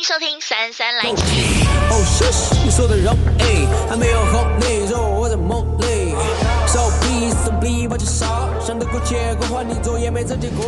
[0.00, 1.24] 迎收听姗姗来迟。
[1.90, 6.14] 哦，谢谢你说的容易，还没有红利，说我在梦里。
[6.66, 10.64] So please don't believe what you saw，想得过且过，换你做也没这结果。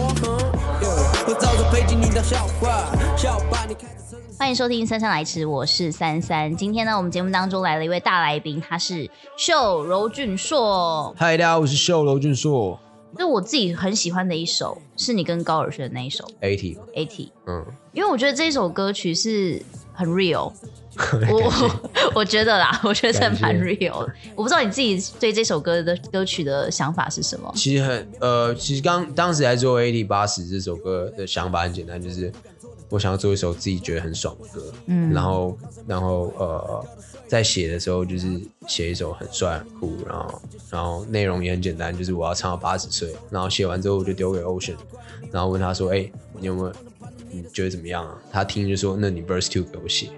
[1.27, 2.85] 我早就配进你的笑话，
[3.17, 3.89] 笑把你开
[4.39, 6.55] 欢迎收听姗姗来迟，我是三三。
[6.55, 11.15] 今天呢，我们节目当中来了一位大来宾，他是秀柔俊硕。
[11.17, 12.79] 嗨，大家好，我是秀柔俊硕。
[13.19, 16.77] 就我自己很喜欢的一首，是你跟高尔宣的那一首《AT》。
[17.47, 19.61] 嗯，因为我觉得这首歌曲是
[19.93, 20.53] 很 real，
[21.31, 21.73] 我
[22.17, 24.09] 我觉得啦，我觉得蛮 real。
[24.35, 27.53] 我不知道你自己对这首歌的歌曲的想法是什么？
[27.55, 32.33] 其实很呃，其实刚当时来做《AT 八十》这首歌的想法很简单，就是
[32.89, 34.73] 我想要做一首自己觉得很爽的歌。
[34.87, 36.87] 嗯，然后然后呃。
[37.33, 38.29] 在写的时候，就是
[38.69, 43.11] 写一首很帅很酷，然后然后内容也很简单，就是我要唱到八十岁。
[43.31, 44.77] 然后写完之后，我就丢给 Ocean，
[45.31, 46.73] 然后问他说：“哎、欸，你有没有
[47.31, 50.11] 你觉得怎么样啊？”他听就说：“那你 Verse Two 给我写。”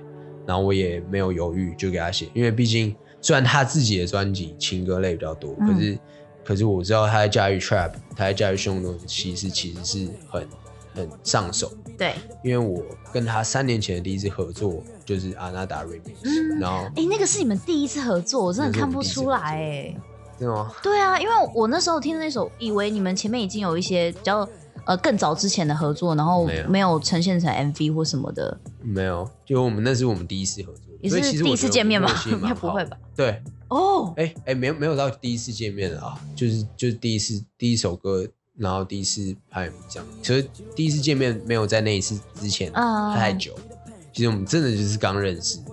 [0.45, 5.98] 然后我也没有犹豫，就给他写，因为毕竟虽然他自己的专辑情歌类比较多，可是、嗯、
[6.44, 10.48] 可是我知道他在驾驭 Trap，他在驾驭凶东西是其实是很
[10.95, 11.73] 很上手。
[11.97, 19.97] 对，因为我跟他三年前的第一次合作就是阿娜达 Remix，、嗯、然后哎、欸，那个是你们第一次合作，我真的看不出来哎，
[20.39, 20.73] 真的吗？
[20.83, 24.48] 对啊，因为我那时候听那首，以为你们前面已经有一些比较
[24.84, 32.11] 呃更早之前的合作，然后没有呈现成 MV 或什么的，没有，就我们那是我们第一次合作，也是第一次见面吗？
[32.27, 32.97] 应该不会吧？
[33.14, 38.27] 对，哦，哎、欸、哎，没有没有到第一次见面啊，就是就是第一次第一首歌。
[38.56, 43.52] 然后第一次拍这样，其实第一次见面没有在那一次之前太久，
[43.86, 45.64] 嗯、其实我们真的就是刚认识的。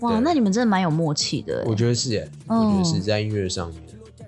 [0.00, 1.64] 哇，那你们真的蛮有默契的。
[1.66, 3.82] 我觉得是耶，嗯、我觉得是在音乐上面。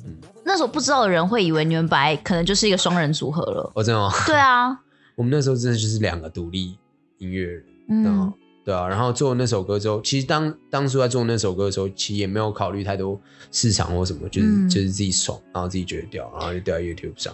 [0.04, 3.70] 嗯，那时候不知道的人会以为你们本来可能就是一个双人组合了。
[3.74, 4.10] 哦，真的吗？
[4.26, 4.70] 对啊，
[5.14, 6.76] 我们那时候真的就是两个独立
[7.18, 7.64] 音乐人。
[7.88, 8.32] 嗯，
[8.64, 8.88] 对啊。
[8.88, 13.20] 然后做那首歌之后，其实当当初在做那首歌的时候，其实也没有考虑太多
[13.52, 17.32] 市场或什么，就是、嗯、就是自己爽，然后自己觉得屌，然后就掉在 YouTube 上。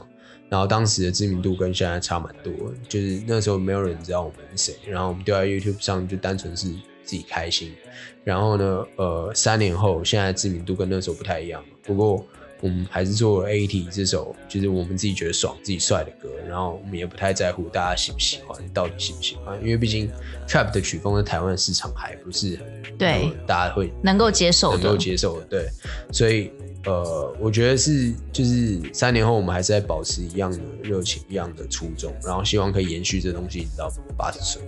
[0.49, 2.53] 然后当时的知名度跟现在差蛮多，
[2.89, 6.69] 就是那时候没有人知道我们是谁，然后我们丢在 YouTube 上就单纯是
[7.03, 7.75] 自己开心。
[8.23, 12.25] 然后呢，呃，三年后现在知名度跟那时候不太一样，不过
[12.61, 16.29] 我们还是做了 AT 这首，就是我们自己觉得爽、自己帅的歌。
[16.49, 20.11] 然后我们也不太在乎大家喜不喜欢，到底喜不喜欢，因为毕竟
[20.49, 25.69] Trap 的曲风在台湾市场还不是很对，大家会能够接受的，能够接受的，对，
[26.13, 26.51] 所以。
[26.87, 34.63] 呃，我觉得是，就是三年后我们还是在保持一样的热情，一样的初衷，然后希望可以延续这东西一直到八十岁。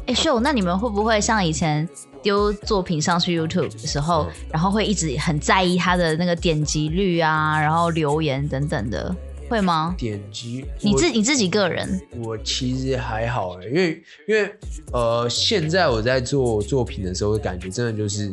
[0.00, 1.88] 哎、欸，秀，那你们会不会像以前
[2.24, 9.14] 丢作品上去 YouTube 的时候，嗯、然后会一直很在意他的那个点击率啊，然后留言等等的，
[9.48, 9.94] 会吗？
[9.96, 14.52] 点击，你自你自己个人，我其实还好哎，因为因为
[14.92, 18.32] 呃，现在我在做作品的时候，感觉真的就是。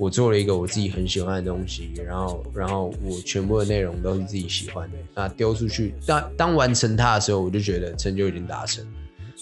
[0.00, 4.96] 我做了一个我自己很喜欢的东西，然后，然后我全部的内容都是自己喜欢的。
[5.14, 8.82] 那丢出去，当当完成它的时候，我就觉得成就已经达成。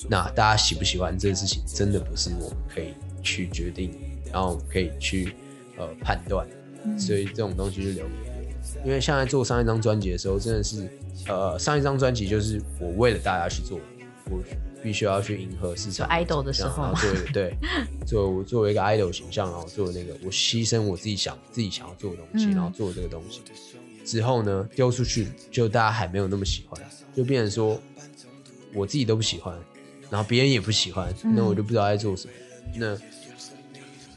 [0.09, 2.93] 那大家喜不喜欢这个事情，真的不是我们可以
[3.23, 3.93] 去决定，
[4.33, 5.34] 然后可以去
[5.77, 6.47] 呃判断。
[6.99, 8.39] 所以这种东西就留给别人。
[8.84, 10.89] 因为像在做上一张专辑的时候，真的是
[11.27, 13.78] 呃上一张专辑就是我为了大家去做，
[14.31, 14.41] 我。
[14.81, 17.57] 必须要去迎合市场，idol 的时候，对对，
[18.07, 23.41] 作 为作为一个 idol 形象，然后做那个，我牺牲我自己想自己想要做的东西，嗯、然后做这个东西
[24.05, 26.81] 之后呢，丢出去就大家还没有那么喜欢，
[27.12, 27.78] 就变成说
[28.73, 29.59] 我自己都不喜欢，
[30.11, 32.33] 然后别人也不喜欢，嗯、那我就不知道在做什么。
[32.75, 32.99] 那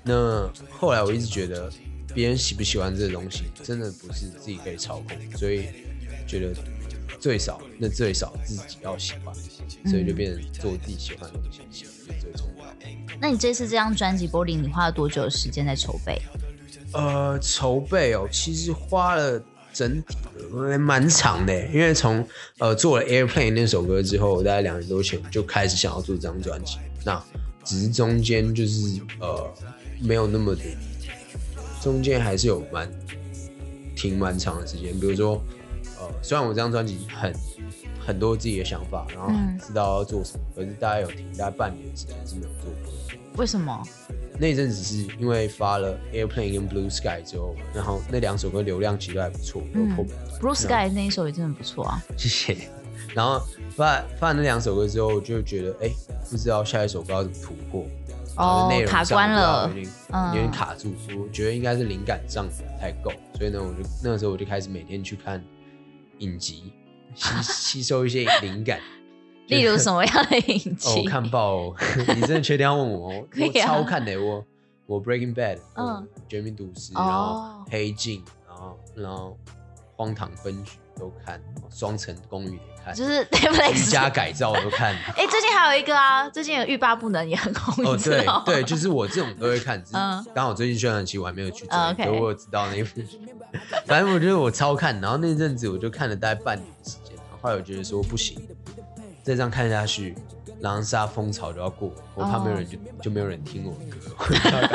[0.03, 1.71] 那后来我一直觉得
[2.13, 5.67] 别人喜不喜欢这个东西，真的不是自己可以操控，所以
[6.27, 6.53] 觉得。
[7.19, 9.31] 最少，那最少自己要喜欢，
[9.85, 12.77] 所以就变成做自己喜欢的东西，是最重要的。
[13.19, 16.19] 那你这次这张专辑《柏林》，你花了多久的时间在筹备？
[16.93, 19.39] 呃，筹备哦，其实花了
[19.71, 20.17] 整体
[20.79, 26.77] 蛮长的，因为从呃做了《Airplane》那首歌之后，大概两年多前就开始想要做这张专辑。
[27.05, 27.23] 那
[27.63, 29.53] 只是中间就是呃
[30.01, 30.61] 没有那么的，
[31.81, 32.89] 中间还是有蛮
[33.95, 35.41] 停蛮长的时间，比如说
[35.99, 36.09] 呃。
[36.23, 37.33] 虽然我这张专辑很
[38.05, 39.31] 很多自己的想法，然后
[39.65, 42.93] 知道要做什么，嗯、可是大概有停大概半年时间是没有做过。
[43.37, 43.81] 为什么？
[44.37, 49.95] 那阵子是因为发了《Airplane》跟《Blue Sky》之后，然后那两首歌流量其实还不错，嗯，
[50.39, 52.03] 《Blue Sky》那一首也真的不错啊。
[52.17, 52.57] 谢谢。
[53.13, 55.95] 然后发发了那两首歌之后，就觉得哎、欸，
[56.29, 57.85] 不知道下一首歌要怎么突破，
[58.37, 59.87] 哦，卡关了，有点
[60.27, 60.93] 有点卡住。
[61.09, 65.43] 嗯、我觉得应该是灵感上不太够，所以呢，我就那个时候我就开始每天去看。
[66.19, 66.71] 影集
[67.15, 67.33] 吸
[67.81, 68.79] 吸收一些灵感，
[69.47, 70.87] 例如什么样的影集？
[70.87, 71.75] 哦，我看爆哦，
[72.15, 73.09] 你真的确定要问我？
[73.27, 74.45] 可以啊、我超看的，我
[74.85, 79.35] 我 Breaking Bad，嗯，绝命毒师，哦、然后黑镜，然后然后
[80.01, 81.39] 荒唐分局都看，
[81.69, 84.95] 双层公寓也看，就是 Netflix 加改造我都看。
[84.95, 87.85] 哎、欸，最近还有一个啊，最近有欲罢不能也很红。
[87.85, 92.99] 哦，对对，就是我这种都会看，嗯，刚好最近宣传期我还没有去追，嗯、所以我有知道那一部。
[93.85, 98.41] 反正我觉得我超看，然后那阵子我就看了大概半年时间，后来我觉得说不行，
[99.21, 100.15] 再这样看下去，
[100.61, 104.69] 狼杀风潮就要过，我怕没有人就、哦、就没有人听我的歌，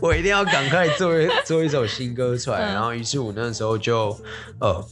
[0.00, 2.58] 我一定要赶快做一做一首新歌出来。
[2.58, 4.18] 嗯、然后于是我那时候就
[4.60, 4.84] 呃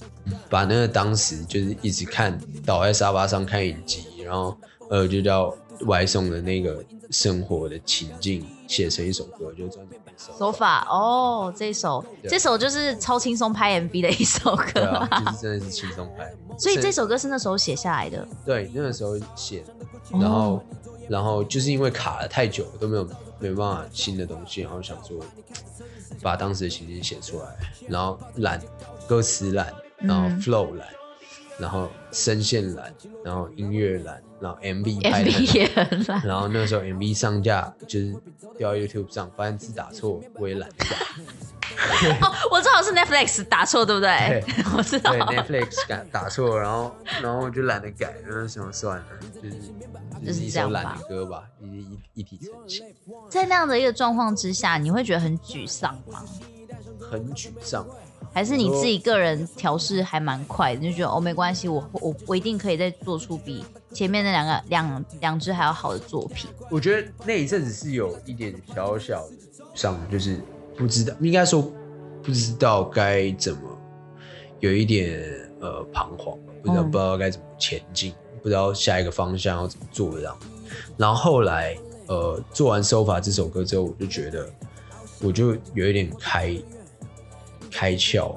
[0.51, 4.57] 把那个当时就是一直看倒在沙发上看影集，然后
[4.91, 9.97] 呃就叫外送的那个生活的情境写成一首歌，就专门。
[10.17, 16.33] 手法哦，这首这首就是超轻松拍 MV 的一首歌，对啊，就是真的是轻松拍。
[16.59, 19.75] 所以这首歌是那时候写下来的，对，那个时候写的，
[20.19, 20.63] 然后、哦、
[21.09, 23.09] 然后就是因为卡了太久了都没有
[23.39, 25.19] 没办法新的东西，然后想说
[26.23, 27.47] 把当时的情景写出来，
[27.89, 28.59] 然后懒
[29.07, 30.89] 歌词懒，然后 flow 懒。
[30.89, 31.06] 嗯
[31.59, 32.93] 然后声线懒，
[33.25, 36.27] 然后音乐懒，然后 MV 拍的也很懒。
[36.27, 38.15] 然后那个时候 MV 上架就是
[38.59, 40.97] 掉 YouTube 上，发现字打错，我也懒得改。
[42.23, 44.43] 哦，我知道是 Netflix 打错，对不对？
[44.47, 45.13] 对， 我知道。
[45.13, 49.05] 对 Netflix 打打错，然后然后我就懒得改，然后想算了，
[49.43, 49.57] 就是
[50.27, 52.87] 就是一首懒的歌吧，一一一体成型。
[53.29, 56.25] 在那样的一个状况之下，你会觉得很沮丧吗？
[57.11, 57.87] 很沮丧。
[58.37, 66.51] 还是你自己个人调试还蛮快的，就觉得哦没关系，我我我一定可以再做出比前面那两个两两只还要好的作品。
[66.71, 69.33] 我觉得那一阵子是有一点小小的
[69.75, 70.39] 上，就是
[70.77, 71.67] 不知道，应该说
[72.23, 73.61] 不知道该怎么，
[74.61, 75.19] 有一点
[75.63, 78.13] 呃彷徨，不知道、嗯、不知道该怎么前进，
[78.43, 80.39] 不知道下一个方向要怎么做这样。
[80.99, 81.75] 然后后来
[82.07, 84.47] 呃做完《手法》这首歌之后，我就觉得
[85.23, 86.55] 我就有一点开。
[87.77, 88.35] 开窍，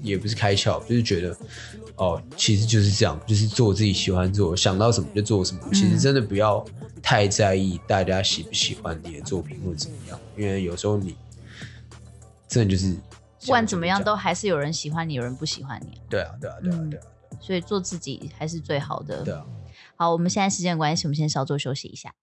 [0.00, 1.36] 也不是开窍，就是觉得，
[1.96, 5.60] 哦，其实就是这样，就是做自己喜欢做，想到什么就做什么。
[5.64, 6.64] 嗯、其实真的不要
[7.02, 11.16] 太在意大家喜不喜欢你的作品或者怎么样，因为有时候你
[12.46, 12.94] 真的就是
[13.40, 16.00] 不管怎么样，都还是有人喜欢你，有人不喜欢你。
[16.08, 17.02] 对啊，对啊，对啊，对啊。
[17.30, 19.24] 嗯、所以做自己还是最好的。
[19.24, 19.44] 对啊。
[19.96, 22.14] 好，我们现在时间关系，我们先稍作休息一下。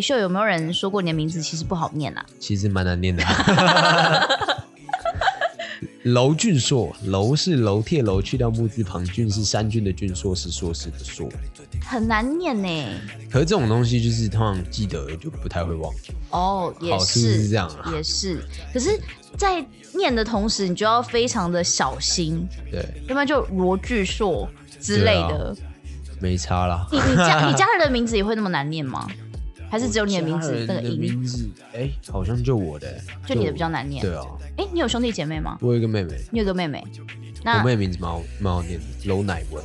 [0.00, 2.24] 秀有没有人说过你的名字其实不好念啊？
[2.38, 3.24] 其实蛮难念的。
[6.04, 11.28] 楼俊硕，楼是楼铁楼去掉木字旁，俊是山俊的俊，硕是硕士的硕，
[11.84, 12.68] 很难念呢。
[13.30, 15.92] 可是这种东西就是通常记得就不太会忘。
[16.30, 18.42] 哦，也是，是这样啊，也是。
[18.72, 18.98] 可是，
[19.36, 19.62] 在
[19.94, 22.46] 念的同时，你就要非常的小心。
[22.70, 24.48] 对，要不然就罗巨硕
[24.80, 25.54] 之类的。
[26.20, 26.86] 没差啦。
[26.90, 29.06] 你你家 你家人的名字也会那么难念吗？
[29.70, 30.98] 还是只有你的名字那个音？
[30.98, 34.02] 名字哎，好像就我的，就你的比较难念。
[34.02, 34.24] 对啊。
[34.56, 35.58] 哎，你有兄弟姐妹吗？
[35.60, 36.16] 我有一个妹妹。
[36.30, 36.82] 你有个妹妹？
[37.44, 39.62] 我妹名字蛮好蛮好念的，楼乃文。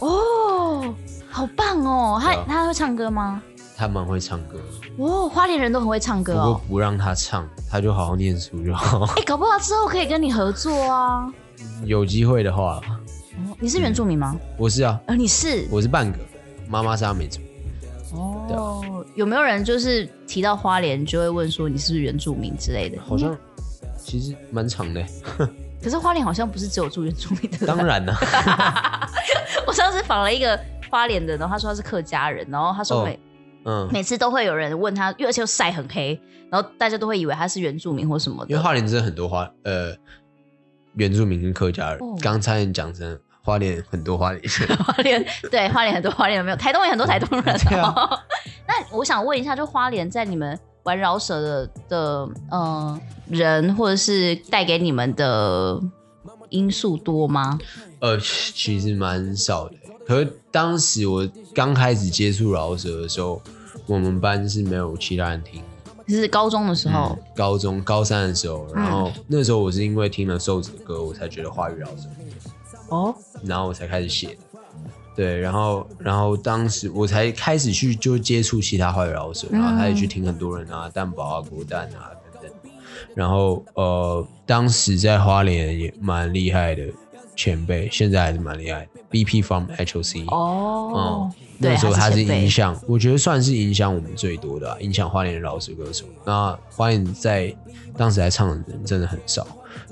[0.00, 0.94] 哦，
[1.30, 2.18] 好棒哦！
[2.22, 3.42] 他、啊、他会唱歌吗？
[3.76, 4.60] 她蛮会唱歌。
[4.96, 6.60] 哦，花莲人都很会唱歌哦。
[6.68, 9.04] 不让他唱，她就好好念书就好。
[9.04, 11.32] 哎、欸，搞不好之后可以跟你合作啊。
[11.84, 12.80] 有机会的话。
[13.58, 14.36] 你是原住民吗？
[14.56, 15.00] 我是啊。
[15.06, 15.66] 呃，你是？
[15.70, 16.18] 我是半个，
[16.68, 17.40] 妈妈是阿美族。
[18.12, 23.00] 哦，有没有人就是提到花莲就会问说你是不是原住民之类的？
[23.00, 23.36] 好像
[23.98, 25.02] 其实蛮长的。
[25.82, 27.66] 可是花莲好像不是只有住原住民的。
[27.66, 28.14] 当然了。
[29.66, 30.58] 我上次访了一个
[30.90, 33.14] 花莲的，然后他说他是客家人，然后他说每、
[33.64, 38.50] 哦、嗯每次都会有人问他，因为而且又晒很黑，然后大家都会以为他是原住民或什么的。
[38.50, 39.92] 因为花莲真的很多花呃
[40.94, 43.18] 原住民跟客家人，刚才你讲成。
[43.42, 47.54] 花莲很多花莲人， 花莲对花莲很多花莲有没有，台东也很多台东人。
[47.82, 48.10] 啊、
[48.66, 55.80] 那我想问一下，就花莲在你们玩饶舌的的呃人，或者是带给你们的
[56.50, 57.58] 因素多吗？
[58.00, 59.74] 呃，其实蛮少的。
[60.06, 63.40] 可是当时我刚开始接触饶舌的时候，
[63.86, 65.62] 我们班是没有其他人听。
[66.08, 72.08] 是高中的时候，嗯、高中高三的时候，然后那时候我是因为听了瘦子的歌，我才觉得华语饶舌。
[72.92, 74.28] 哦，然后我才开始写。
[74.28, 74.36] 的，
[75.16, 82.50] 对，然后，然后当时我才开始去就接触其他华语饶舌，然后他也去听很多人啊，蛋堡啊，国蛋啊等等，
[83.14, 86.84] 然后呃，当时在花莲也蛮厉害的
[87.34, 90.92] 前辈，现在还是蛮厉害的，BP from HOC 哦，
[91.30, 96.06] 嗯，那时候他是影响，我觉得算是影响我们最多的，啊，影响花莲的饶舌歌手。
[96.24, 97.54] 那花莲在
[97.96, 99.46] 当时还唱的人真的很少，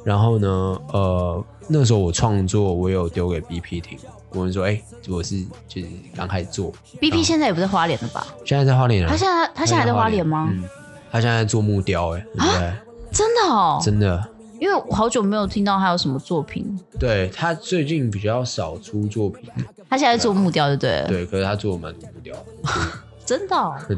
[0.05, 0.49] 然后呢，
[0.93, 1.45] 呃。
[1.73, 3.97] 那时候我创作，我有丢给 BP 听。
[4.31, 6.73] 我们说，哎、欸，我是就是刚开始做。
[7.01, 8.27] BP 现在也不在花莲了吧？
[8.45, 9.09] 现在在花莲啊。
[9.09, 10.49] 他现在他现在还在花莲吗？
[10.51, 10.65] 嗯，
[11.13, 12.73] 他现在在做木雕，哎，对？
[13.13, 14.21] 真的哦，真的。
[14.59, 16.77] 因为我好久没有听到他有什么作品。
[16.99, 19.49] 对，他最近比较少出作品。
[19.89, 21.07] 他现在在做木雕，就对了。
[21.07, 22.35] 对，可是他做蛮多木雕。
[23.25, 23.77] 真的、哦？
[23.87, 23.97] 对。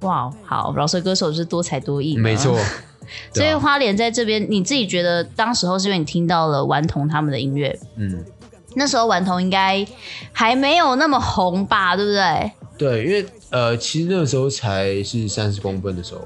[0.00, 2.16] 哇，好，饶舌歌手是多才多艺。
[2.16, 2.58] 没错。
[3.32, 8.24] 所以花莲在这边，你自己觉得当时候是因为你听到了顽童他们的音乐，嗯，
[8.74, 9.86] 那时候顽童应该
[10.32, 12.52] 还没有那么红吧，对不对？
[12.76, 16.20] 对，因为呃，其实那个时候才是三十公分的时候，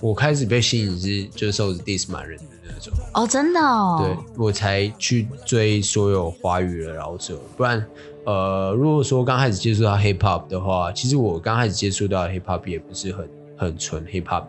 [0.00, 7.84] 我开始被吸引是就是瘦子 diss 满人的那种哦，真的哦，对我才去追所有华语的饶舌，不然
[8.24, 14.44] 呃，如果说刚开始接触到 hip hop 的话，其实我刚开始接触到 hip hop 也不是很很纯 hip hop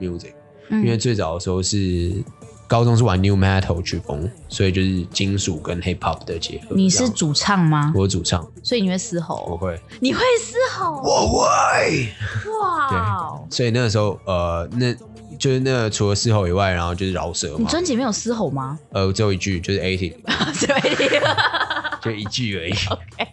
[0.00, 0.32] music。
[0.70, 2.12] 因为最早的时候是
[2.66, 6.76] 高中是玩 New Metal 曲风，所以就是金属跟 Hip Hop 的结合。
[6.76, 7.92] 你是主唱吗？
[7.94, 9.46] 我主唱，所以你会嘶吼？
[9.50, 9.80] 我会。
[10.00, 11.00] 你会嘶吼？
[11.02, 12.08] 我会。
[12.60, 13.46] 哇！
[13.48, 14.94] 对，所以那个时候，呃，那
[15.38, 17.56] 就是那个除了嘶吼以外，然后就是饶舌。
[17.58, 18.78] 你专辑没有嘶吼吗？
[18.90, 20.12] 呃，只有一句，就是 eighty，
[20.52, 21.36] 只有 eighty，
[22.02, 22.72] 就一句而已。
[22.90, 23.28] OK。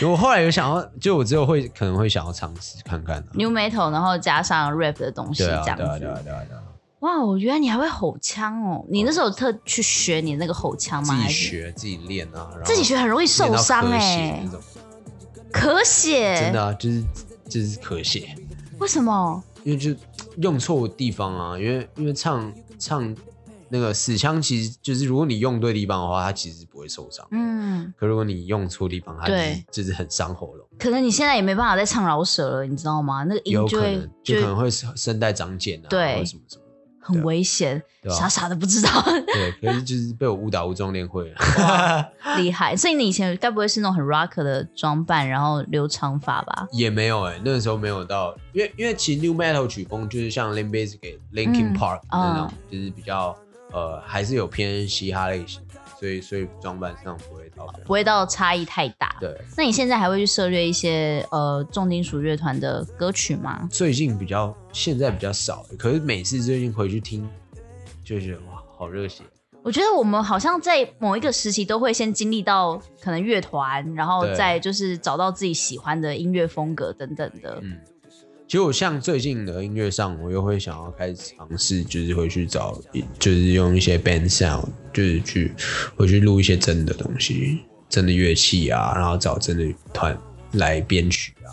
[0.08, 5.82] 我后来有想要，就我只有会可能会想要尝试看看、啊、New Metal，然后加上 Rap 的东西，这样子。
[5.82, 6.62] 对啊，对啊，对啊，对啊。
[7.00, 8.84] 哇，我原来你还会吼腔哦！
[8.88, 11.16] 你那时候有特去学你那个吼腔吗？
[11.16, 12.48] 自己学，自己练啊。
[12.64, 14.40] 自己学很容易受伤哎。
[15.52, 16.36] 咳血。
[16.38, 17.04] 真的啊，就是
[17.48, 18.34] 就是咳血。
[18.78, 19.42] 为什么？
[19.64, 19.94] 因为就
[20.36, 23.14] 用错地方啊，因为因为唱唱
[23.72, 27.26] 那个死腔，其实就是如果你用对地方的话，它其实不会受伤。
[27.30, 27.90] 嗯。
[27.98, 30.66] 可如果你用错地方，它就是就是很伤喉咙。
[30.78, 33.24] 可能你现在也没办法再唱饶舌了，你知道吗？
[33.24, 36.62] 那个音就可能就可能会声带长茧啊，对，或者什么什么。
[37.04, 38.88] 很危险，傻傻的不知道。
[39.26, 42.06] 对，可是就是被我误打误撞练会了，
[42.38, 42.76] 厉害。
[42.76, 46.68] 所以你以前该不会是那种很 rock 的装扮，然后留长发吧？
[46.70, 53.36] 也没有哎、欸，那个时候没有到，因为因为其实 new metal 曲风就是像 Limp Bizkit、Linkin Park 那种，就是比较
[53.72, 55.60] 呃还是有偏嘻哈类型。
[55.98, 59.14] 所以，所以装扮上不会到，不会到差异太大。
[59.20, 63.68] 对，那你现在还会去涉猎一些呃重金属乐团的歌曲吗？
[63.70, 65.64] 最近比较，现在比较少。
[65.78, 67.30] 可是每次最近回去听，
[68.04, 69.22] 就觉得哇，好热血。
[69.62, 77.60] 我觉得我们好像在某一个时期都会先经历到可能乐团，然后再就是找到自己喜欢的音乐风格等等的。
[77.62, 77.78] 嗯。
[78.52, 82.78] 其实我像最近的音乐上，我又会想要开始尝试，就是会去找，
[83.18, 85.54] 就是用一些 band sound，就是去
[85.96, 90.14] 回去录一些真的东西，真的乐器啊，然后找真的团
[90.50, 91.48] 来编曲啊。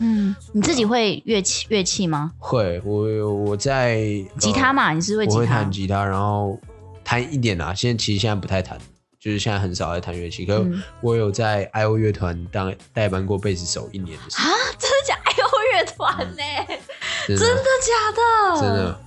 [0.00, 2.32] 嗯，你自己会乐器乐器吗？
[2.36, 4.04] 会，我我在
[4.38, 5.36] 吉他嘛，呃、你是会吉他？
[5.36, 6.60] 我会弹吉他，然后
[7.02, 7.72] 弹一点啊。
[7.72, 8.78] 现在其实现在不太弹，
[9.18, 10.44] 就是现在很少在弹乐器。
[10.44, 14.50] 可是我有在 IO 乐团当代班过贝斯手一年的时候。
[14.50, 15.18] 啊，真的假？
[15.82, 16.42] 乐团呢？
[17.26, 18.60] 真的假的？
[18.60, 19.00] 真的，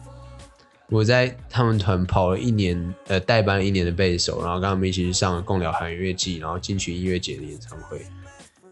[0.89, 8.05] 我在他们团跑了一年，呃，代班一年的贝斯手，然后跟他们一起去上了共聊韩乐季，然后金曲音乐节的演唱会。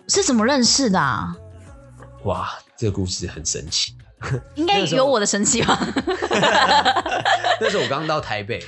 [0.08, 1.36] 是怎么认识的啊？
[2.24, 3.96] 哇，这个故事很神奇，
[4.56, 5.78] 应该有我的神奇吧？
[7.60, 8.60] 那时候我刚到台北，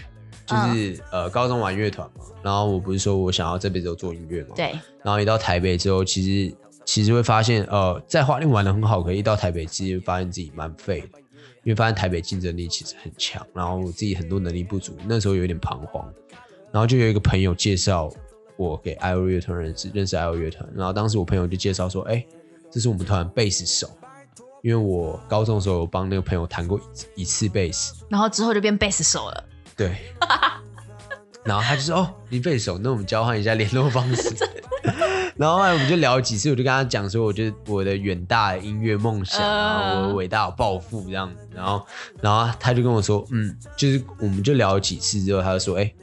[0.45, 4.55] 就是、嗯、呃高中玩乐团嘛，然后我不是说我想要这辈子都做音乐嘛？
[4.55, 4.77] 对。
[5.03, 11.19] 然后一到台北之后，其实其实会发现，呃，在花莲玩的很好，可以一到台北，其实发现自己蛮废的，
[11.63, 16.07] 因为发现台北竞争力其实很强，然后我自己很多能力不足，那时候有点彷徨。
[16.71, 18.11] 然后就有一个朋友介绍
[18.57, 20.69] 我给 IO 乐团认识，认识 IO 乐团。
[20.75, 22.25] 然后当时我朋友就介绍说，哎，
[22.69, 23.89] 这是我们团贝斯手，
[24.61, 26.79] 因为我高中的时候有帮那个朋友弹过
[27.15, 29.43] 一一次贝斯，然后之后就变贝斯手了。
[29.75, 29.95] 对。
[31.45, 34.35] 然后他就说：“哦，你贝斯手，那我们交换一下联络方式。”
[35.37, 41.47] 然后后来我们就聊几次，我就跟他讲说，我觉得我的远大的音乐梦想啊，我的伟大的抱负这样子。
[41.53, 41.85] 然后，
[42.21, 45.93] 然后他就跟我说：“嗯，就是我们就聊了几次之后，他就说：‘哎，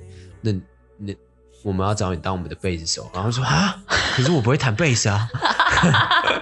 [0.43, 0.53] 那
[0.99, 1.15] 那
[1.63, 3.83] 我们要找你当我们的贝斯手。’然后说：‘啊，
[4.15, 5.27] 可是我不会弹贝斯啊。’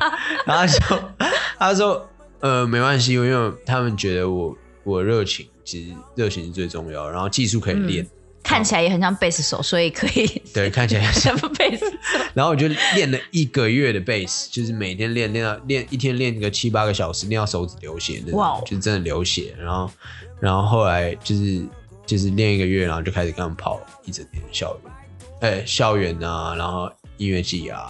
[0.45, 1.13] 然后他说
[1.59, 2.09] ：‘他说
[2.41, 8.11] 呃，没关系，因为他们觉得我我热情，其实热情是最重要，然后技术可以练。’嗯
[8.51, 11.97] 看起来也很像贝斯手，所以可以对， 看起来像贝斯手。
[12.35, 19.55] 然后我就练了一个月的贝斯，就是每天练练到练一天练个七八个小时，练到手指流血那种.就是真的流血。
[19.57, 19.91] 然后，
[20.41, 21.65] 然后后来就是
[22.05, 24.93] 就是练一个月，然后就开始跟他们跑一整天校园，
[25.43, 27.89] 哎、欸，校园啊，然后音乐季啊。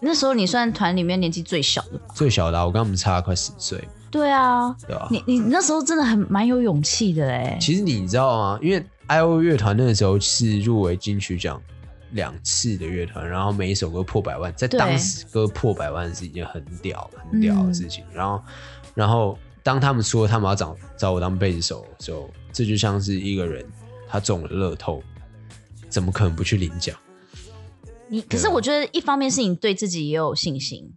[0.00, 2.14] 那时候你算团里面年纪最小的吧？
[2.14, 3.82] 最小的、啊，我跟他们差快十岁。
[4.10, 5.08] 对啊，对啊。
[5.10, 7.56] 你你那时候真的很蛮有勇气的哎。
[7.60, 8.58] 其实你知道吗？
[8.62, 11.62] 因为 IO 乐团那个时候是入围金曲奖
[12.12, 18.04] 两次的乐团，然后每一首歌破百万，在当时歌破百万是一件很屌很屌的事情。
[18.10, 18.44] 嗯、然后，
[18.94, 23.64] 然后当他们说他们要找找我当贝斯手的时候，这就像是一个人
[24.08, 25.02] 他中了乐透，
[25.88, 26.96] 怎么可能不去领奖？
[28.08, 30.94] 你可是我觉得一方面是你对自己也有信心。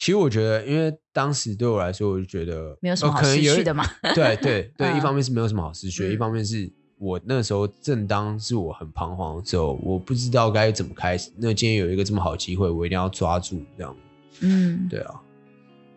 [0.00, 3.88] 其实我觉得，因为当时对我来说，我就觉得没有什么好失去的嘛。
[4.14, 11.30] 对对对，对， 一方面是没有什么好失去的，一方面是我那时候正当是我很彷徨的时候，我不知道该怎么开始。
[11.36, 13.96] 那今天有一个这么好的机会，我一定要抓住，这样。
[14.40, 15.14] 嗯，对啊。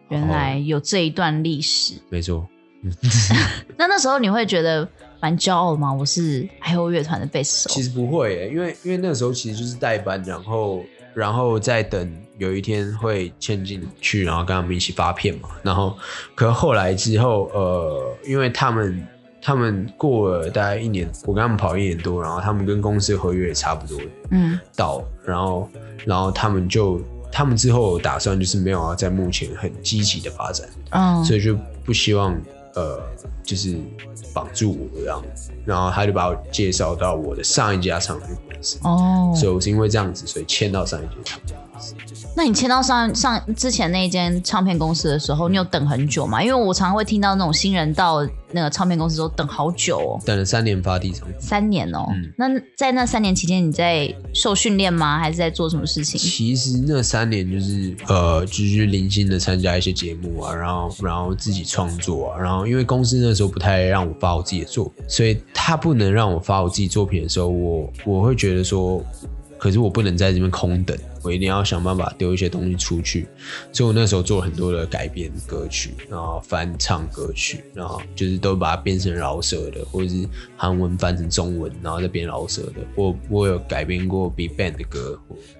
[0.09, 1.95] 原来有这一段历史。
[2.09, 2.47] 没错。
[3.77, 4.87] 那那时候你会觉得
[5.19, 5.93] 蛮骄傲吗？
[5.93, 7.73] 我是 IO 乐团的贝斯手。
[7.73, 10.83] 其实不会、欸，因为因为那时候其实就是代班，然后。
[11.13, 15.49] 然后再等有一天会签进去，然后跟他们一起发片嘛。
[15.63, 15.97] 然后，
[16.35, 19.03] 可后来之后，呃，因为他们
[19.47, 23.97] 他们过了大概一年，我跟他们跑一年多，然后他们跟公司合约也差不多，
[24.31, 25.69] 嗯，到，然后
[26.05, 26.99] 然后他们就
[27.31, 32.37] 他们之后打算就是没有要在目前很积极的发展，嗯，所以就不希望
[32.75, 32.99] 呃
[33.41, 33.77] 就是
[34.33, 41.93] 绑住我这样子，然后他就把我介绍到我的上一家唱片公司哦，所以我是因为这样子，所以签到上一家唱片公司。
[42.35, 46.41] 那你签到上上之前那一间唱片公司的时候，你有等很久吗？
[46.41, 50.21] 因为我常常会听到那种新人到那个唱片公司都等好久哦。
[50.25, 51.27] 等了三年发第一张。
[51.39, 55.19] 三年哦、那在那三年期间，你在受训练吗？
[55.19, 56.19] 还是在做什么事情？
[56.19, 69.03] 其实那三年就是呃，就是零星的参加一些节目啊，然后然后自己创作啊，然后因为公司那时候不太让我发我自己的作品，所以他不能让我发我自己作品的时候，我我会觉得说。
[69.59, 73.27] 可是我不能在这边空等，我一定要想办法丢一些东西出去。
[73.73, 82.73] 所以我那时候做了很多的改编歌曲，然后翻唱歌曲，然后就是都把它变成饶舌的，或者是韩文翻成中文，然后再变饶舌的。
[82.93, 85.19] 我我有改编过 BigBang 的歌，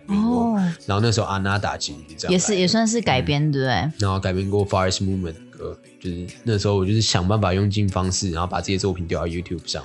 [0.10, 0.54] 哦，
[0.86, 3.72] 然后那时候阿娜达其实也是也算是改编，对不对？
[3.98, 9.84] 然后改编过 Far East Movement 的歌，就是那时候我就是想办法用尽方式，然后把这些作品丢到 YouTube 上。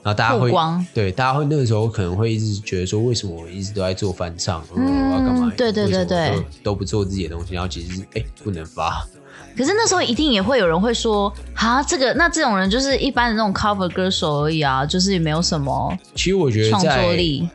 [0.00, 0.52] 然后大家会
[0.94, 4.64] 对大家会那个时候可能会一直觉得说，为什么我一直都在做翻唱？
[4.76, 5.52] 嗯，我要干嘛？
[5.56, 9.04] 对对对对，都，不做自己的东西，然后其实是哎不能发。
[9.56, 15.92] 可是那时候一定也会有人会说啊，这个那这种人就是一般的那种 cover 歌手而已啊，就是也没有什么。
[16.14, 17.48] 其实我觉得创作力，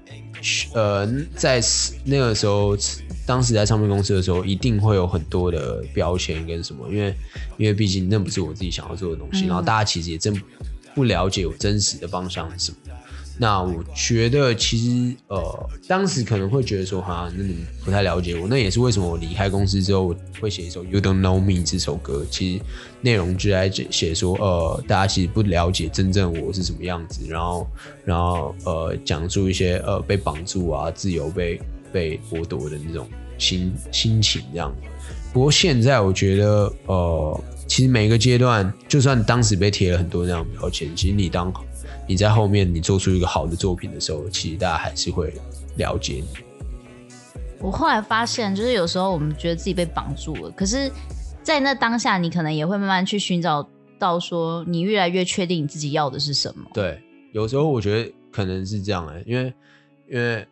[0.73, 1.61] 呃，在
[2.03, 2.75] 那个时候，
[3.25, 7.15] 当时在唱片公司的时候，一定会有很多的标签跟什么，因为
[7.57, 10.39] 因为毕竟那不是我自己想要做的东西，嗯、然后大家其实也真。
[10.95, 12.77] 不了解我真实的方向是什么？
[13.39, 18.47] 那我觉得其实呃，当时可能会觉得说哈，那你不太了解我。
[18.47, 22.23] 那也是为什么我离开公司之后我会写一首《You Don't Know Me》这首歌。
[22.29, 22.63] 其实
[23.01, 27.67] 内容就在写说呃，大家其实不了解真正我是什么样子，然后
[28.05, 31.59] 然后呃，讲述一些呃被绑住啊、自由被
[31.93, 34.75] 被剥夺的那种心心情这样。
[35.31, 37.43] 不过现在我觉得呃。
[37.65, 41.51] 其实每个阶段，就算当时被贴了很多那样标签，其实你当
[42.05, 45.33] 你在后面你做出一个好的作品的时候，其实大家还是会
[45.77, 46.27] 了解你。
[47.59, 50.91] 我后来发现，就是有时候我们觉得自己被绑住了，可是，
[51.41, 56.65] 在那当下，你可能也会慢慢去寻找到，说你越来越确定你自己要的是什么。
[56.73, 57.01] 对，
[57.31, 59.53] 有时候我觉得可能是这样哎、欸，因为
[60.11, 60.45] 因为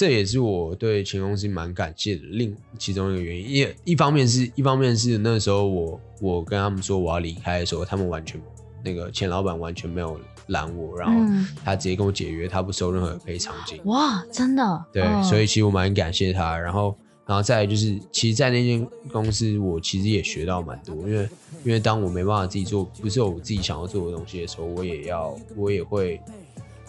[0.00, 3.44] 这也是我对前公司蛮感谢的另其中一个原因。
[3.84, 8.40] 一一方面是一方面是那时候我我跟他们说我要离开的时候，他们完全
[8.82, 10.18] 那个前老板完全没有。
[10.46, 13.78] 拦我，然后他直接跟我解约，他不收任何赔偿金。
[13.84, 14.84] 哇，真的？
[14.92, 16.58] 对，哦、所以其实我蛮感谢他。
[16.58, 20.96] 然后，然后再来就是，其实，在那间公司，我其实也学到蛮多。
[21.08, 21.28] 因为，
[21.62, 26.20] 因为当我没办法自己做，不是我自己想要做的东西的时候，我也要，我也会，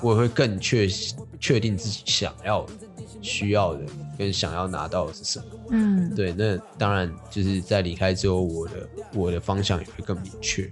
[0.01, 0.87] 我也会更确
[1.39, 2.65] 确定自己想要、
[3.21, 3.81] 需要的
[4.17, 5.45] 跟想要拿到的是什么。
[5.69, 6.33] 嗯，对。
[6.33, 10.63] 那当然就是在离开之后，我的我的方向也会更明确。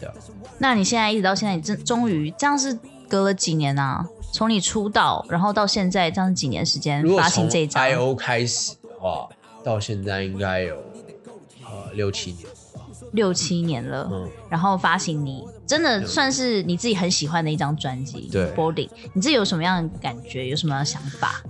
[0.00, 0.08] 对。
[0.58, 2.76] 那你现在一直到现在，你真终于这样是
[3.08, 4.06] 隔了几年啊？
[4.30, 7.90] 从你出道，然后到现在这样是几年时间发行这一张？
[7.90, 9.28] 如果从 IO 开始的话，
[9.64, 10.76] 到现在应该有
[11.64, 12.57] 呃六七年吧。
[13.12, 14.28] 六七年了，嗯。
[14.48, 18.52] 然后发行你真的算是你自己很喜欢的一张专辑，对。
[18.52, 20.48] Boarding，你自己有什么样的感觉？
[20.48, 21.42] 有什么样的想法？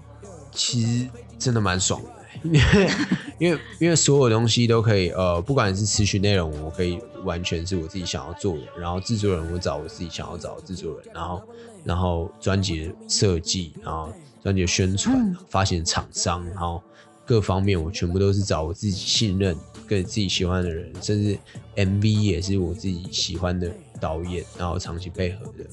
[0.52, 2.10] 其实真的蛮爽的。
[2.44, 2.60] 因为
[3.40, 8.62] 因为因为所有东西都可以，呃，不管是词曲内容，我可以完全是我自己想要做的。
[8.78, 11.08] 然后制作人，我找我自己想要找的制作人。
[11.12, 11.42] 然后
[11.84, 16.80] 然后专辑的设计，然后专辑的宣传、嗯、发行厂商，然后
[17.26, 19.56] 各方面我全部都是找我自己信任、
[19.88, 21.38] 跟自己喜欢的人，甚至
[21.76, 23.70] MV 也是我自己喜欢的
[24.00, 25.64] 导演，然后长期配合的。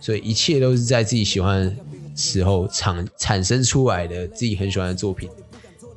[0.00, 1.74] 所以一切都是在自己喜欢的
[2.14, 5.28] 时候产产生出来的，自己很喜欢的作品。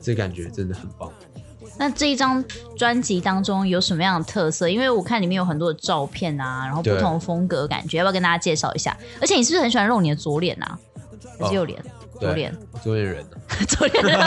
[0.01, 1.12] 这感觉真的很棒。
[1.77, 2.43] 那这一张
[2.75, 4.67] 专辑当中有什么样的特色？
[4.67, 8.97] 因为我看里面有很多的照片啊，然后不同风格感觉，要不要跟大家介绍一下？
[9.21, 10.77] 而且你是不是很喜欢露你的左脸啊？
[11.39, 11.82] 还是右脸？
[12.19, 12.53] 左脸，
[12.84, 13.25] 左脸人。
[13.67, 14.19] 左脸人。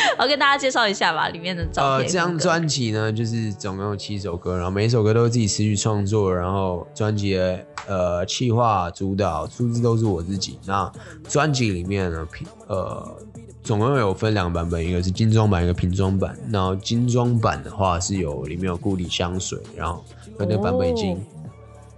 [0.18, 1.98] 我跟大家介绍一下吧，里面的照片。
[1.98, 10.58] 呃，这张专辑呢，就是总共有七首歌，然后每一首歌都是自己词曲创作，然后专辑的呃企划主导出字都是我自己。
[10.66, 10.90] 那
[11.28, 12.26] 专辑里面呢，
[12.68, 13.16] 呃。
[13.60, 16.34] 总共有分两个版本，一个是精装版，一个瓶装版。
[16.50, 20.02] 然后精装版的话是有里面有固体香水，然后
[20.38, 21.22] 那个版本已经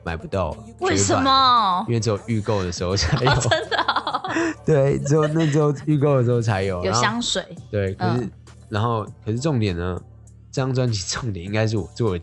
[0.03, 0.57] 买不到了。
[0.81, 1.85] 为什么？
[1.87, 3.31] 因为只有预购的时候才有。
[3.31, 4.00] 哦、真的、哦？
[4.66, 6.85] 对，只有那时候预购的时候才有。
[6.85, 7.45] 有香水。
[7.71, 8.31] 对，可是、嗯、
[8.69, 10.01] 然后可是重点呢？
[10.53, 12.23] 这张专辑重点应该是我做了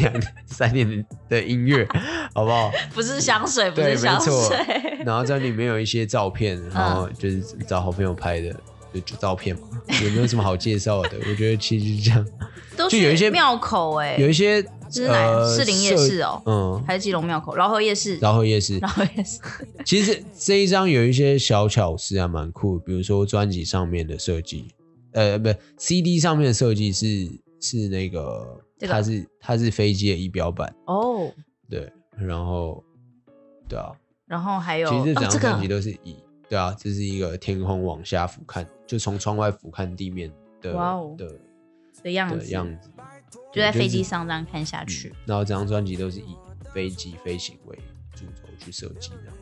[0.00, 0.12] 两
[0.46, 1.84] 三年的音乐，
[2.32, 2.70] 好不好？
[2.94, 4.56] 不是香水，不是香水。
[5.04, 8.54] 然后在里面有一些照片，然后就是找好朋友拍的。
[9.04, 9.62] 就照片嘛，
[10.04, 11.18] 有没有什么好介绍的？
[11.28, 12.24] 我觉得其实是这样，
[12.76, 14.64] 都是就有一些庙口哎、欸，有一些
[14.94, 15.54] 是哪？
[15.54, 17.54] 士林夜市哦、喔，嗯，还是基隆庙口？
[17.56, 19.40] 饶河夜市，饶河夜市，饶河夜市。
[19.84, 24.68] 其实这一张有一些小巧思还蛮酷，比如说专辑上面的设计，
[25.12, 27.28] 呃，不，CD 上面的设计是
[27.60, 31.30] 是那个，这个、它是它是飞机的仪表板哦，
[31.68, 32.82] 对，然后
[33.68, 33.92] 对啊，
[34.26, 36.16] 然后还有，其实这整张专辑都是以。
[36.46, 40.30] 对啊，这是一个天空往下俯瞰，就从窗外俯瞰地面
[40.60, 41.16] 的的、wow、
[42.02, 42.90] 的样子，样子
[43.54, 45.14] 就在飞机上这样看下去。
[45.24, 46.36] 然后这张专辑都是以
[46.72, 47.78] 飞机飞行为
[48.14, 49.32] 主轴去设计的，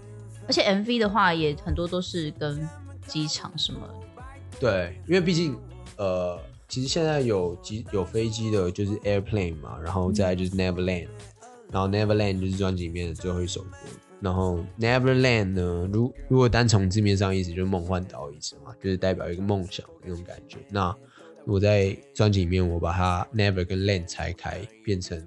[0.46, 2.68] 而且 MV 的话也很多都是跟
[3.06, 3.80] 机场什么。
[4.60, 5.56] 对，因为毕竟
[5.96, 13.76] 呃，其实现在有机有飞机的，就是 Airplane 嘛，然后再来就是 Neverland，、嗯、然后 Neverland 就是专辑里面的最后一首歌。
[14.20, 20.58] 然后 Neverland 呢，如如果单从字面上意思，就是梦幻岛意思嘛，就是代表一个梦想那种感觉。
[20.68, 20.94] 那
[21.46, 25.18] 我在专辑里面，我把它 Never 跟 Land 拆开，变成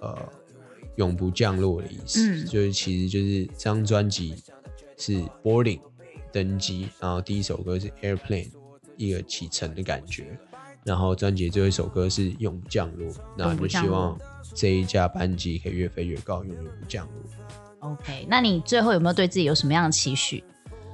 [0.00, 0.16] 呃
[0.96, 4.42] 永不降落的意思，嗯、就是其实就是这张专辑
[4.96, 5.80] 是 Boarding
[6.32, 8.50] 登机，然后第一首歌是 Airplane
[8.96, 10.38] 一个启程的感觉，
[10.84, 14.18] 然后专辑最后一首歌是永不降落，那就希望
[14.54, 17.90] 这一架班机可以越飞越高，永远不降落。
[17.90, 20.44] OK，那你最后有没有对自己有什么样的期许？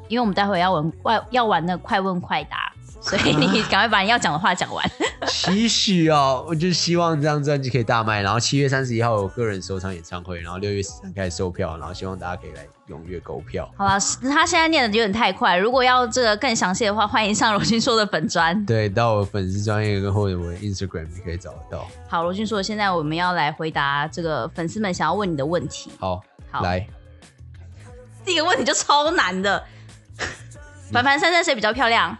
[0.08, 4.84] 因为我们待会要玩快要玩的快问快答，所以你赶快把你要讲的话讲完。
[5.28, 13.70] 期许哦，我就希望这张专辑可以大卖，然后七月三十一号有个人首场演唱会，然后六月十三开始售票，然后希望大家可以来踊跃购票。
[13.76, 18.64] 好了，他现在念的有点太快，如果要这个更详细的话，欢迎上罗俊说的粉专。
[18.66, 21.86] 对，到我粉丝专业跟或者我的 Instagram 你可以找得到。
[22.08, 25.90] 好，罗俊说，现在我们要来回答这个粉丝们想要问你的问题。
[25.98, 26.20] 好。
[26.50, 26.86] 好，来，
[28.24, 29.62] 第一个问题就超难的，
[30.90, 32.16] 凡凡珊珊谁比较漂亮？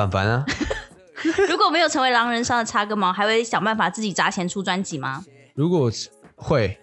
[0.00, 0.46] 凡凡啊。
[1.48, 5.22] 如果没有成为狼人杀的插个毛，还会想办法自己砸钱出专辑吗？
[5.54, 5.90] 如果
[6.36, 6.78] 会，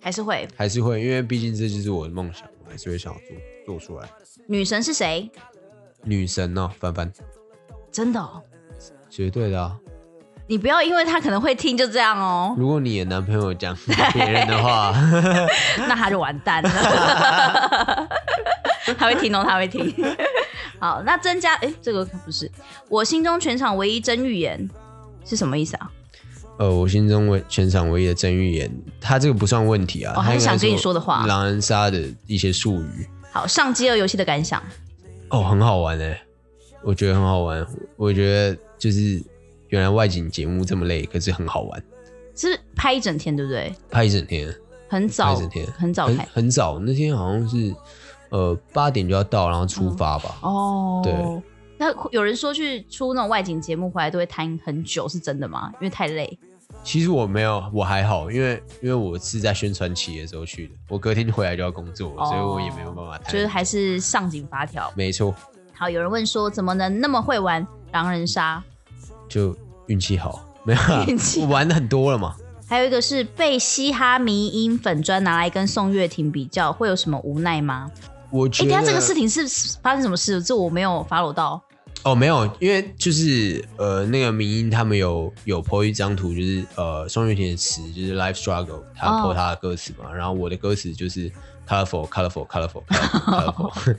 [0.00, 4.08] 还是会，还是会，因为毕竟这就是我的梦想，我还是会想要做做出来。
[4.46, 5.28] 女神是谁？
[6.04, 7.12] 女神哦，凡凡，
[7.90, 8.40] 真的、哦，
[9.10, 9.76] 绝对的啊。
[10.48, 12.54] 你不要因为他可能会听就这样哦。
[12.56, 13.76] 如果你的男朋友讲
[14.12, 14.94] 别人的话，
[15.88, 18.08] 那他就完蛋了。
[18.96, 19.92] 他会听哦，他会听。
[20.78, 22.50] 好，那增加哎，这个不是
[22.88, 24.68] 我心中全场唯一真预言
[25.24, 25.90] 是什么意思啊？
[26.58, 30.14] 呃，我心中唯全场唯一的真预言，他这个不算问题啊。
[30.16, 31.26] 哦，他是想跟你说的话。
[31.26, 33.08] 狼人杀的一些术语。
[33.32, 34.62] 好，上饥饿游戏的感想。
[35.30, 36.22] 哦，很好玩哎，
[36.82, 37.66] 我觉得很好玩。
[37.96, 39.22] 我觉得就是。
[39.70, 41.84] 原来外景节目这么累，可是很好玩。
[42.36, 43.74] 是拍一整天，对不对？
[43.90, 44.48] 拍一整天，
[44.88, 46.78] 很早，拍一整天，很早开，很早。
[46.78, 47.74] 那天好像是
[48.36, 50.36] 呃八点就要到，然后出发吧。
[50.42, 51.14] 嗯、哦，对。
[51.78, 55.70] 那有人说去出那种外景节目回来都会瘫很久，是真的吗？
[55.74, 56.38] 因为太累。
[56.82, 63.32] 其实我没有，我还好，因为因为我是在宣传期的时候去的，我隔天回来就要工作，哦、所以我也没有办法瘫。
[63.32, 64.92] 就是还是上紧发条。
[64.94, 65.34] 没错。
[65.72, 68.62] 好，有人问说，怎么能那么会玩狼人杀？
[69.28, 69.54] 就
[69.86, 72.34] 运气好，没有运气，我玩的很多了嘛。
[72.68, 77.90] 还有一个是被嘻哈迷音粉砖拿来跟宋岳庭比较，会有什么无奈吗？
[78.30, 79.46] 我觉得，哎、欸，这个事情是
[79.82, 80.42] 发生什么事？
[80.42, 81.62] 这我没有 follow 到。
[82.02, 91.28] 哦，没有，因为就是呃，那个明英他们有有 po 一张图，就是呃，宋岳庭的词就是 Life Struggle，他 po 他的歌词嘛，哦、然后我的歌词就是
[91.66, 93.72] Colorful Colorful Colorful Colorful。
[93.72, 93.96] Colorful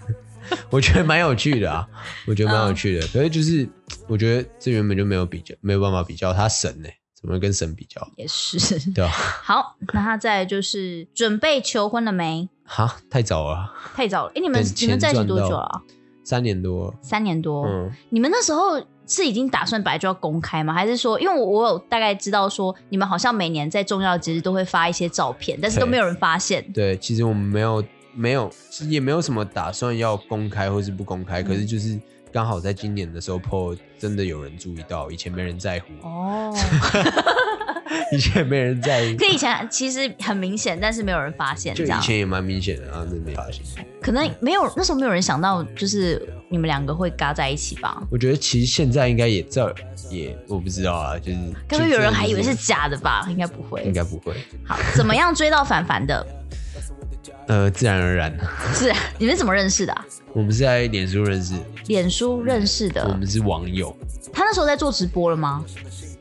[0.69, 1.85] 我觉得蛮有趣的啊，
[2.25, 3.05] 我觉得蛮有趣的。
[3.07, 3.67] 可是就是，
[4.07, 6.33] 我觉得这原本就没有比较，没有办法比较。
[6.33, 8.07] 他神呢、欸，怎么会跟神比较？
[8.15, 9.11] 也是，对吧？
[9.43, 12.47] 好，那他再就是准备求婚了没？
[12.67, 14.29] 哈，太早了，太早了。
[14.29, 15.81] 哎、欸，你们你们在一起多久了？
[16.23, 16.93] 三年多。
[17.01, 17.65] 三年多。
[17.65, 17.89] 嗯。
[18.09, 20.73] 你们那时候是已经打算本来就要公开吗？
[20.73, 26.61] 还是说，因为我我有大概知道说，你们好像每年在重要节日都会发一些照片，但是都没有人发现。
[26.73, 27.83] 对，对，其实我们没有。
[28.19, 28.51] 没有，
[28.89, 32.01] 也没有什么打算要公开或是不公开，嗯、可是就是
[32.33, 36.51] 刚好在今年的时候，PO 真的有人注意到，以前没人在乎哦，
[38.11, 43.61] 以前没人在意，可以前其实很明显，但是没有人发现，就以前也蛮明显的，然后就没发现，
[44.01, 48.01] 可能没有那时候没有人想到，就是你们两个会嘎在一起吧？
[48.11, 49.63] 我觉得其实现在应该也在，
[50.09, 53.25] 也我不知道啊，就是可能有人还以为是假的吧？
[53.29, 54.33] 应该不会，应该不会。
[54.65, 56.25] 好，怎么样追到凡凡的？
[57.47, 58.37] 呃，自然而然。
[58.75, 60.05] 是，你们怎么认识的啊？
[60.33, 61.53] 我们是在脸书认识。
[61.85, 63.07] 脸书认识的。
[63.07, 63.95] 我们是网友。
[64.33, 65.63] 他那时候在做直播了吗？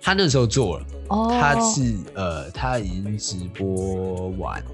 [0.01, 0.87] 他那时候做了。
[1.09, 1.29] 哦。
[1.31, 4.71] 他是呃，他已经直播完了。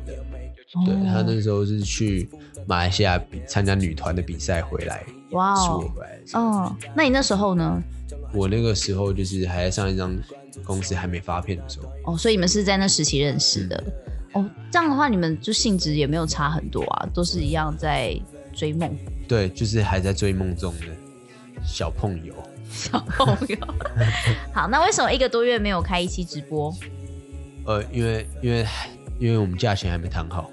[0.75, 0.83] 哦。
[0.85, 2.29] 对，他那时候是去
[2.67, 5.05] 马来西亚比参加女团的比赛回来。
[5.31, 5.91] 哇哦。
[6.35, 6.77] 嗯。
[6.95, 7.83] 那你那时候呢？
[8.35, 10.17] 我那个时候就是还在上一张
[10.65, 11.93] 公司还没发片的时候。
[12.07, 13.85] 哦，所以你们是在那时期认识的。
[13.87, 13.93] 嗯
[14.33, 18.19] 哦，这样的话，你们就性质也没有差很多啊，都是一样在
[18.51, 18.91] 追梦。
[19.29, 20.87] 对，就是还在追梦中的
[21.63, 22.33] 小朋友。
[22.73, 23.57] 小朋友。
[24.53, 26.75] 好，那为什么一个多月没有开一期直播？
[27.67, 28.67] 呃，因为因为
[29.19, 30.51] 因为我们价钱还没谈好。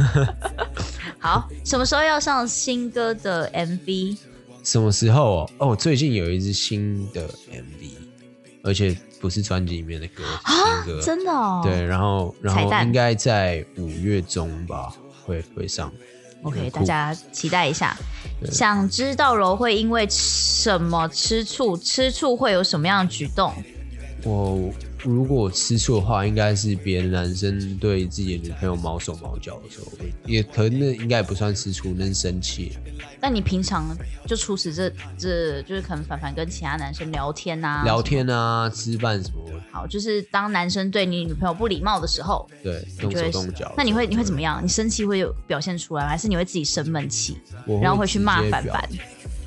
[1.18, 4.18] 好，什么时候要上新歌的 MV？
[4.62, 5.50] 什么时候哦？
[5.58, 7.92] 哦，最近有一支新的 MV，
[8.64, 8.96] 而且。
[9.20, 11.60] 不是专辑里面的歌，新歌真的哦。
[11.62, 14.90] 对，然后然后应该在五月中吧，
[15.26, 15.92] 会会上。
[16.42, 17.96] OK，大家期待一下。
[18.50, 21.76] 想知道柔会因为什么吃醋？
[21.76, 23.52] 吃醋会有什么样的举动？
[24.24, 24.72] 我。
[25.02, 29.86] 如果吃醋的话，应该是别的男生对自己的女朋友毛手毛脚的时候，
[30.26, 32.72] 也可能那应该也不算吃醋，那是生气。
[33.20, 39.40] 那你平常就除此这这，就是可能凡凡跟其他男生聊天啊，聊天啊，吃饭什么？
[39.72, 43.72] 好，就是当男生对你女朋友不礼貌的时候，对，动手动脚。
[43.76, 44.60] 那你会你会怎么样？
[44.62, 47.38] 你生气会有表现出来，还是你会自己生闷气，
[47.80, 48.88] 然后会去骂凡凡？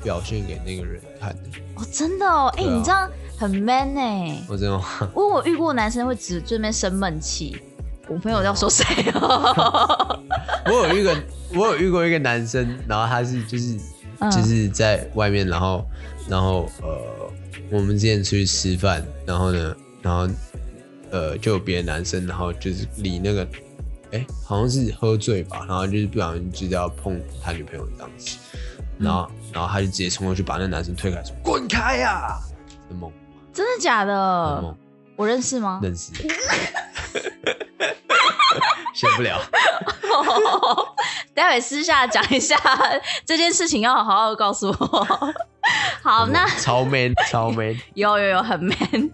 [0.04, 1.58] 表现给那个人看的。
[1.74, 3.10] 哦，真的哦，哎、你这样。
[3.36, 4.84] 很 man 呢、欸，我真的吗？
[5.00, 7.56] 因为我遇过男生会只这边生闷气，
[8.06, 10.20] 我朋友要说谁哦？
[10.66, 11.16] 我有一个，
[11.52, 13.76] 我有遇过一个男生，然后他是就是、
[14.20, 15.84] 嗯、就是在外面，然后
[16.28, 16.96] 然后呃，
[17.72, 20.32] 我们之前出去吃饭，然后呢，然后
[21.10, 23.44] 呃，就有别的男生，然后就是离那个，
[24.44, 28.38] 好像是喝醉吧，然后就是不小心就是要碰他女朋友这样子，
[28.98, 32.38] 然后、嗯、然后他就直接冲过去把那男生推开，说滚开呀，
[32.88, 33.12] 很猛。
[33.52, 34.14] 真的假的？
[34.62, 34.76] 嗯、
[35.16, 35.80] 我认识吗？
[35.82, 36.12] 认识。
[38.94, 39.40] 选不了。
[41.34, 42.56] 待会私下讲一下
[43.24, 45.34] 这件事情，要好好告诉我。
[46.02, 47.76] 好，那超 man，超 man。
[47.94, 49.10] 有有有，很 man。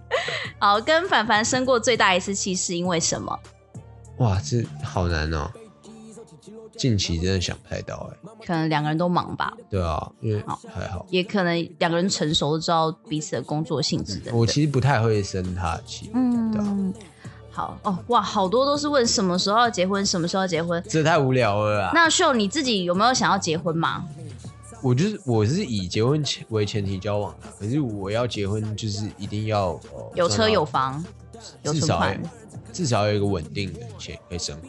[0.58, 3.38] 好，跟凡凡生过最大一次气是因为什么？
[4.18, 5.50] 哇，这好难哦。
[6.80, 9.54] 近期真的想不太到哎、欸，可能两个人都忙吧。
[9.68, 14.34] 对啊，因为还好，也可能两个人成熟，知道彼此的工作性质的。
[14.34, 16.76] 我其实不太会生他的气，嗯，对啊。
[17.52, 21.90] 好哦，哇，好多都是问什么时候要结婚，什么时候要结婚，这太无聊了啊。
[21.92, 24.02] 那秀你自己有没有想要结婚吗？
[24.80, 31.04] 我就是我是以结婚前为前提交往的，可是我要结婚就是一定要、呃、有车有房，
[31.62, 32.30] 有存款，至少
[32.72, 34.68] 至少有一个稳定的钱可以生活，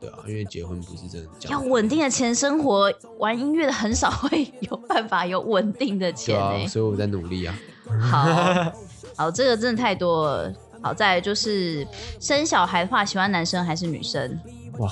[0.00, 7.54] 对啊，因为结婚不是真的要稳定的钱生活，玩音乐的很少会有办法有稳定的钱、欸、啊，所以我在努力啊。
[8.00, 8.72] 好，
[9.14, 10.52] 好，这个真的太多了。
[10.82, 11.86] 好，再来就是
[12.18, 14.40] 生小孩的话，喜欢男生还是女生？
[14.78, 14.90] 哇，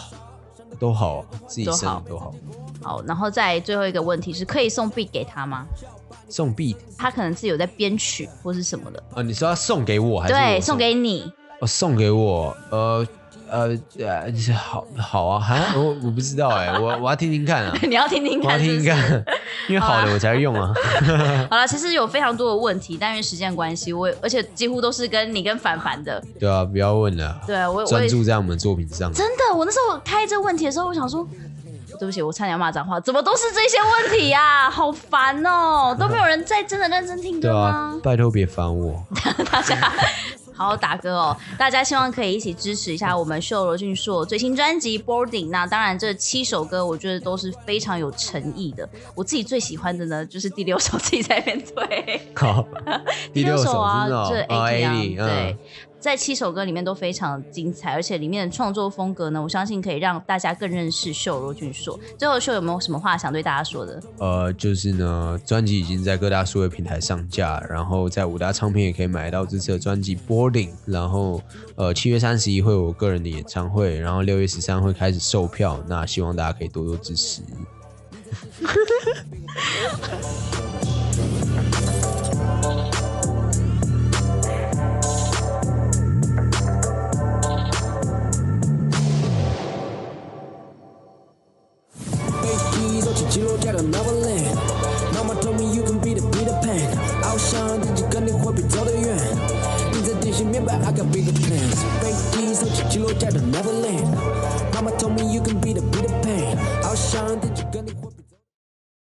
[0.79, 2.35] 都好，自己生都好。
[2.83, 5.67] 好好，然后再最后一个问题是，可以送 beat 给他吗？
[6.29, 9.03] 送 beat，他可能是有在编曲或是什么的。
[9.15, 11.33] 啊，你说要送给我还是对，送给你？
[11.61, 13.07] 哦，送给我，呃。
[13.51, 17.77] 呃，呃，好好啊，哈，我我不知道哎，我我要听听看啊。
[17.83, 19.25] 你要听听看，我要听听看，
[19.69, 20.73] 因为好的我才会用啊。
[21.51, 26.23] 好了，其实有非常多的问题，但因为时间关系，我而且几乎都是跟你跟凡凡的。
[26.39, 27.41] 对啊，不要问了。
[27.47, 29.13] 对啊，我专注在我们作品上。
[29.13, 31.27] 真的，我那时候开这个问题的时候，我想说，
[31.99, 34.71] 对不起，我差点要骂脏话，怎么都是这些问题呀、啊？
[34.71, 37.99] 好烦哦，都没有人在真的认真听歌吗？
[38.03, 39.03] 对啊，拜托别烦我。
[39.51, 39.93] 大家。
[40.59, 41.37] 好好打歌哦！
[41.57, 45.47] 大家希望可以一起支持一下我们秀罗俊硕最新专辑《Boarding》。
[45.51, 48.89] 那当然，这七首歌我觉得都是非常有诚意的。
[49.15, 52.21] 我自己最喜欢的呢，就是第六首，自己在那边推。
[52.35, 52.67] 好，
[53.33, 55.57] 第六首啊，这 AD 对。
[56.01, 61.99] 在七首歌里面都非常精彩，而且里面的创作风格呢，我相信可以让大家更认识秀罗俊硕。
[62.17, 64.01] 最后，秀有没有什么话想对大家说的？
[64.19, 70.69] 呃，就是呢，专辑已经在各大数位平台上架，然后在五大唱片也可以买到这次的专辑《Boarding》。
[70.87, 71.43] 然后，
[71.75, 75.83] 呃，七月三十一会有我个人的演唱会，然后六月十三会开始售票。
[75.89, 77.43] 那希望大家可以多多支持。